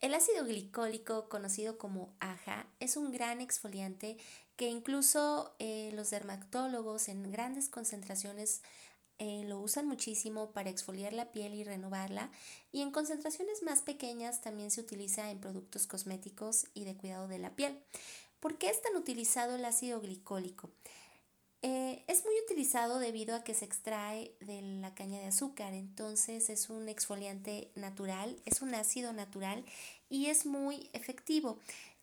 El 0.00 0.14
ácido 0.14 0.44
glicólico, 0.44 1.28
conocido 1.28 1.76
como 1.76 2.14
AHA, 2.20 2.68
es 2.78 2.96
un 2.96 3.10
gran 3.10 3.40
exfoliante 3.40 4.16
que 4.56 4.68
incluso 4.68 5.56
eh, 5.58 5.90
los 5.92 6.10
dermatólogos 6.10 7.08
en 7.08 7.32
grandes 7.32 7.68
concentraciones 7.68 8.62
eh, 9.18 9.42
lo 9.46 9.58
usan 9.58 9.88
muchísimo 9.88 10.52
para 10.52 10.70
exfoliar 10.70 11.12
la 11.12 11.32
piel 11.32 11.52
y 11.54 11.64
renovarla 11.64 12.30
y 12.70 12.82
en 12.82 12.92
concentraciones 12.92 13.64
más 13.64 13.82
pequeñas 13.82 14.40
también 14.40 14.70
se 14.70 14.80
utiliza 14.80 15.30
en 15.30 15.40
productos 15.40 15.88
cosméticos 15.88 16.66
y 16.74 16.84
de 16.84 16.96
cuidado 16.96 17.26
de 17.26 17.38
la 17.38 17.56
piel. 17.56 17.76
¿Por 18.38 18.56
qué 18.56 18.70
es 18.70 18.80
tan 18.80 18.94
utilizado 18.94 19.56
el 19.56 19.64
ácido 19.64 20.00
glicólico? 20.00 20.70
Eh, 21.62 22.04
es 22.06 22.24
muy 22.24 22.34
utilizado 22.44 23.00
debido 23.00 23.34
a 23.34 23.42
que 23.42 23.52
se 23.52 23.64
extrae 23.64 24.32
de 24.40 24.62
la 24.62 24.94
caña 24.94 25.18
de 25.18 25.26
azúcar, 25.26 25.74
entonces 25.74 26.50
es 26.50 26.70
un 26.70 26.88
exfoliante 26.88 27.72
natural, 27.74 28.40
es 28.44 28.62
un 28.62 28.74
ácido 28.76 29.12
natural 29.12 29.64
y 30.08 30.26
es 30.26 30.46
muy 30.46 30.88
efectivo 30.92 31.58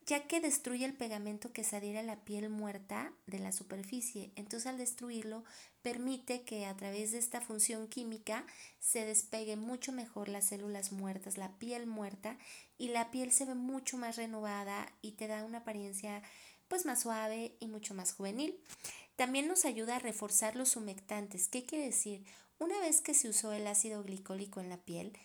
ya 0.05 0.27
que 0.27 0.39
destruye 0.39 0.85
el 0.85 0.93
pegamento 0.93 1.52
que 1.52 1.63
se 1.63 1.77
adhiere 1.77 1.99
a 1.99 2.03
la 2.03 2.23
piel 2.23 2.49
muerta 2.49 3.12
de 3.26 3.39
la 3.39 3.52
superficie. 3.52 4.31
Entonces 4.35 4.67
al 4.67 4.77
destruirlo 4.77 5.43
permite 5.81 6.43
que 6.43 6.65
a 6.65 6.77
través 6.77 7.12
de 7.12 7.17
esta 7.17 7.41
función 7.41 7.87
química 7.87 8.45
se 8.79 9.03
despegue 9.03 9.55
mucho 9.55 9.91
mejor 9.91 10.29
las 10.29 10.45
células 10.45 10.91
muertas, 10.91 11.37
la 11.37 11.57
piel 11.57 11.87
muerta 11.87 12.37
y 12.77 12.90
la 12.90 13.09
piel 13.09 13.31
se 13.31 13.45
ve 13.45 13.55
mucho 13.55 13.98
más 13.98 14.15
renovada 14.15 14.91
y 15.01 15.13
te 15.13 15.27
da 15.27 15.43
una 15.43 15.59
apariencia 15.59 16.21
pues 16.67 16.85
más 16.85 17.01
suave 17.01 17.55
y 17.59 17.67
mucho 17.67 17.93
más 17.93 18.13
juvenil. 18.13 18.59
También 19.15 19.47
nos 19.47 19.65
ayuda 19.65 19.95
a 19.95 19.99
reforzar 19.99 20.55
los 20.55 20.75
humectantes. 20.75 21.47
¿Qué 21.47 21.65
quiere 21.65 21.85
decir? 21.85 22.25
Una 22.59 22.79
vez 22.79 23.01
que 23.01 23.13
se 23.13 23.29
usó 23.29 23.51
el 23.51 23.67
ácido 23.67 24.03
glicólico 24.03 24.59
en 24.59 24.70
la 24.70 24.77
piel, 24.77 25.17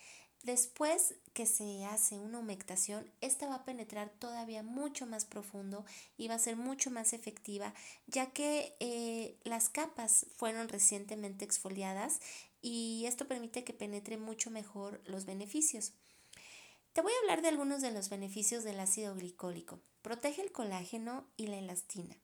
Después 0.42 1.16
que 1.34 1.45
se 1.45 1.84
hace 1.84 2.18
una 2.18 2.38
humectación, 2.38 3.12
esta 3.20 3.46
va 3.46 3.56
a 3.56 3.64
penetrar 3.64 4.08
todavía 4.08 4.62
mucho 4.62 5.06
más 5.06 5.26
profundo 5.26 5.84
y 6.16 6.28
va 6.28 6.34
a 6.37 6.38
ser 6.38 6.56
mucho 6.56 6.90
más 6.90 7.12
efectiva, 7.12 7.74
ya 8.06 8.32
que 8.32 8.74
eh, 8.80 9.37
las 9.45 9.68
capas 9.68 10.26
fueron 10.37 10.68
recientemente 10.68 11.45
exfoliadas 11.45 12.20
y 12.62 13.04
esto 13.06 13.28
permite 13.28 13.65
que 13.65 13.74
penetre 13.74 14.16
mucho 14.16 14.50
mejor 14.50 15.02
los 15.04 15.26
beneficios. 15.26 15.93
Te 16.93 17.02
voy 17.02 17.13
a 17.13 17.21
hablar 17.21 17.41
de 17.43 17.49
algunos 17.49 17.83
de 17.83 17.93
los 17.93 18.09
beneficios 18.09 18.65
del 18.65 18.80
ácido 18.80 19.15
glicólico. 19.15 19.80
Protege 20.02 20.43
el 20.43 20.51
colágeno 20.51 21.24
y 21.37 21.46
la 21.46 21.59
elastina. 21.59 22.16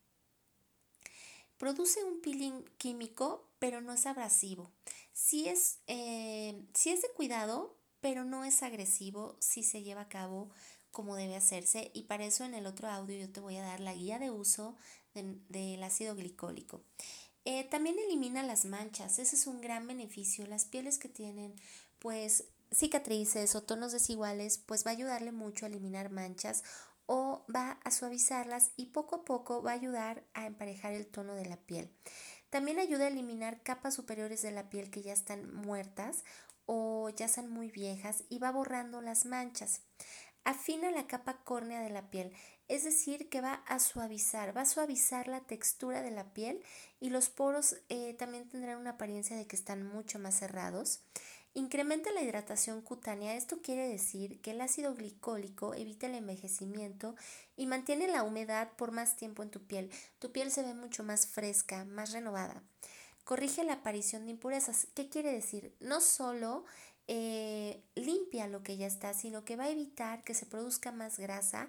Produce 1.57 2.03
un 2.05 2.21
peeling 2.21 2.65
químico, 2.77 3.49
pero 3.61 3.81
no 3.81 3.93
es 3.93 4.07
abrasivo. 4.07 4.73
Si 5.13 5.49
es, 5.49 5.79
eh, 5.87 6.67
si 6.75 6.91
es 6.91 7.01
de 7.01 7.09
cuidado, 7.11 7.77
pero 8.01 8.25
no 8.25 8.45
es 8.45 8.63
agresivo 8.63 9.37
si 9.39 9.63
se 9.63 9.83
lleva 9.83 10.03
a 10.03 10.09
cabo 10.09 10.51
como 10.91 11.15
debe 11.15 11.37
hacerse 11.37 11.91
y 11.95 12.05
para 12.05 12.25
eso 12.25 12.45
en 12.45 12.55
el 12.55 12.67
otro 12.67 12.89
audio 12.89 13.19
yo 13.19 13.31
te 13.31 13.41
voy 13.41 13.57
a 13.57 13.63
dar 13.63 13.81
la 13.81 13.93
guía 13.93 14.19
de 14.19 14.31
uso 14.31 14.77
del 15.15 15.83
ácido 15.83 16.15
glicólico. 16.15 16.83
Eh, 17.45 17.65
también 17.65 17.97
elimina 17.99 18.43
las 18.43 18.65
manchas, 18.65 19.19
ese 19.19 19.37
es 19.37 19.47
un 19.47 19.61
gran 19.61 19.87
beneficio. 19.87 20.47
Las 20.47 20.65
pieles 20.65 20.99
que 20.99 21.09
tienen 21.09 21.55
pues 21.99 22.45
cicatrices 22.73 23.55
o 23.55 23.63
tonos 23.63 23.93
desiguales 23.93 24.59
pues 24.59 24.87
va 24.87 24.91
a 24.91 24.95
ayudarle 24.95 25.33
mucho 25.33 25.65
a 25.65 25.69
eliminar 25.69 26.11
manchas 26.11 26.63
o 27.07 27.45
va 27.55 27.79
a 27.85 27.91
suavizarlas 27.91 28.73
y 28.77 28.87
poco 28.87 29.17
a 29.17 29.25
poco 29.25 29.63
va 29.63 29.71
a 29.71 29.75
ayudar 29.75 30.25
a 30.35 30.47
emparejar 30.47 30.93
el 30.93 31.07
tono 31.07 31.35
de 31.35 31.47
la 31.47 31.57
piel. 31.57 31.91
También 32.51 32.79
ayuda 32.79 33.05
a 33.05 33.09
eliminar 33.09 33.63
capas 33.63 33.95
superiores 33.95 34.43
de 34.43 34.51
la 34.51 34.69
piel 34.69 34.91
que 34.91 35.03
ya 35.03 35.13
están 35.13 35.55
muertas 35.55 36.25
o 36.67 37.11
ya 37.11 37.29
son 37.29 37.51
muy 37.51 37.71
viejas 37.71 38.25
y 38.29 38.39
va 38.39 38.51
borrando 38.51 39.01
las 39.01 39.25
manchas. 39.25 39.83
Afina 40.45 40.91
la 40.91 41.07
capa 41.07 41.43
córnea 41.43 41.81
de 41.81 41.91
la 41.91 42.09
piel, 42.09 42.33
es 42.69 42.85
decir, 42.85 43.29
que 43.29 43.41
va 43.41 43.55
a 43.67 43.79
suavizar, 43.79 44.57
va 44.57 44.63
a 44.63 44.67
suavizar 44.67 45.29
la 45.29 45.41
textura 45.41 46.03
de 46.03 46.11
la 46.11 46.33
piel 46.33 46.63
y 47.01 47.11
los 47.11 47.29
poros 47.29 47.77
eh, 47.89 48.15
también 48.15 48.49
tendrán 48.49 48.79
una 48.79 48.91
apariencia 48.91 49.37
de 49.37 49.47
que 49.47 49.57
están 49.57 49.85
mucho 49.85 50.19
más 50.19 50.39
cerrados. 50.39 51.01
Incrementa 51.57 52.13
la 52.13 52.23
hidratación 52.23 52.83
cutánea, 52.83 53.35
esto 53.35 53.63
quiere 53.63 53.89
decir 53.89 54.41
que 54.43 54.51
el 54.53 54.61
ácido 54.61 54.95
glicólico 54.95 55.75
evita 55.75 56.07
el 56.07 56.15
envejecimiento 56.15 57.17
y 57.57 57.67
mantiene 57.67 58.07
la 58.09 58.23
humedad 58.23 58.73
por 58.77 58.93
más 58.93 59.17
tiempo 59.17 59.43
en 59.43 59.51
tu 59.51 59.67
piel. 59.67 59.91
Tu 60.19 60.31
piel 60.31 60.51
se 60.51 60.63
ve 60.63 60.75
mucho 60.75 61.03
más 61.03 61.27
fresca, 61.27 61.85
más 61.85 62.13
renovada 62.13 62.63
corrige 63.27 63.65
la 63.65 63.75
aparición 63.75 64.25
de 64.25 64.31
impurezas. 64.31 64.87
¿Qué 64.95 65.09
quiere 65.09 65.33
decir? 65.33 65.75
No 65.81 66.01
solo 66.01 66.65
eh, 67.09 67.83
limpia 67.97 68.47
lo 68.47 68.63
que 68.63 68.77
ya 68.77 68.87
está, 68.87 69.15
sino 69.15 69.45
que 69.45 69.57
va 69.57 69.65
a 69.65 69.71
evitar 69.71 70.23
que 70.23 70.33
se 70.33 70.47
produzca 70.47 70.93
más 70.93 71.19
grasa 71.19 71.69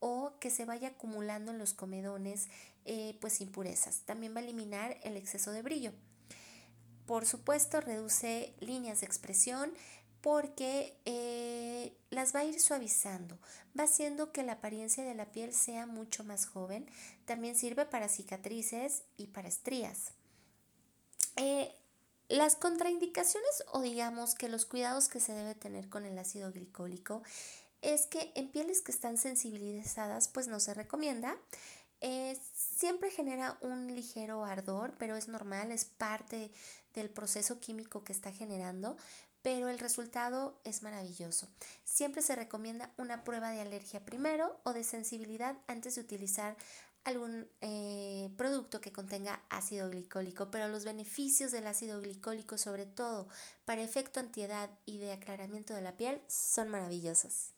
o 0.00 0.32
que 0.40 0.50
se 0.50 0.64
vaya 0.64 0.88
acumulando 0.88 1.52
en 1.52 1.58
los 1.58 1.74
comedones 1.74 2.48
eh, 2.86 3.16
pues 3.20 3.40
impurezas. 3.40 4.00
También 4.00 4.34
va 4.34 4.40
a 4.40 4.42
eliminar 4.42 4.98
el 5.04 5.16
exceso 5.16 5.52
de 5.52 5.62
brillo. 5.62 5.92
Por 7.06 7.24
supuesto, 7.24 7.80
reduce 7.80 8.54
líneas 8.60 9.00
de 9.00 9.06
expresión 9.06 9.72
porque 10.20 10.98
eh, 11.04 11.96
las 12.10 12.34
va 12.34 12.40
a 12.40 12.44
ir 12.44 12.60
suavizando, 12.60 13.38
va 13.78 13.84
haciendo 13.84 14.32
que 14.32 14.42
la 14.42 14.54
apariencia 14.54 15.04
de 15.04 15.14
la 15.14 15.30
piel 15.30 15.54
sea 15.54 15.86
mucho 15.86 16.24
más 16.24 16.46
joven. 16.46 16.90
También 17.26 17.54
sirve 17.54 17.86
para 17.86 18.08
cicatrices 18.08 19.04
y 19.16 19.28
para 19.28 19.46
estrías. 19.46 20.12
Eh, 21.36 21.72
las 22.28 22.56
contraindicaciones 22.56 23.64
o 23.72 23.82
digamos 23.82 24.34
que 24.34 24.48
los 24.48 24.66
cuidados 24.66 25.08
que 25.08 25.20
se 25.20 25.32
debe 25.32 25.54
tener 25.54 25.88
con 25.88 26.04
el 26.04 26.18
ácido 26.18 26.50
glicólico 26.50 27.22
es 27.82 28.06
que 28.06 28.32
en 28.34 28.50
pieles 28.50 28.80
que 28.82 28.90
están 28.90 29.18
sensibilizadas 29.18 30.26
pues 30.26 30.48
no 30.48 30.58
se 30.58 30.74
recomienda. 30.74 31.36
Eh, 32.00 32.35
siempre 32.76 33.10
genera 33.10 33.58
un 33.62 33.94
ligero 33.94 34.44
ardor, 34.44 34.94
pero 34.98 35.16
es 35.16 35.28
normal, 35.28 35.72
es 35.72 35.86
parte 35.86 36.52
del 36.94 37.10
proceso 37.10 37.58
químico 37.58 38.04
que 38.04 38.12
está 38.12 38.30
generando, 38.32 38.96
pero 39.42 39.68
el 39.68 39.78
resultado 39.78 40.60
es 40.64 40.82
maravilloso. 40.82 41.48
Siempre 41.84 42.20
se 42.20 42.36
recomienda 42.36 42.92
una 42.98 43.24
prueba 43.24 43.50
de 43.50 43.60
alergia 43.60 44.04
primero 44.04 44.60
o 44.64 44.72
de 44.72 44.84
sensibilidad 44.84 45.56
antes 45.66 45.94
de 45.94 46.02
utilizar 46.02 46.56
algún 47.04 47.48
eh, 47.60 48.30
producto 48.36 48.80
que 48.80 48.92
contenga 48.92 49.40
ácido 49.48 49.88
glicólico, 49.88 50.50
pero 50.50 50.68
los 50.68 50.84
beneficios 50.84 51.52
del 51.52 51.68
ácido 51.68 52.00
glicólico, 52.00 52.58
sobre 52.58 52.84
todo 52.84 53.28
para 53.64 53.82
efecto 53.82 54.20
antiedad 54.20 54.68
y 54.84 54.98
de 54.98 55.12
aclaramiento 55.12 55.72
de 55.72 55.82
la 55.82 55.96
piel, 55.96 56.20
son 56.26 56.68
maravillosos. 56.68 57.55